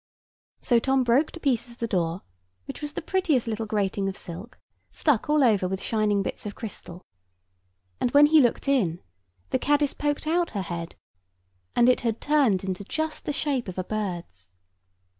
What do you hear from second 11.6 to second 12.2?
and it had